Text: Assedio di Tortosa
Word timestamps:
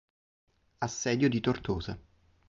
Assedio 0.79 1.29
di 1.29 1.39
Tortosa 1.41 1.95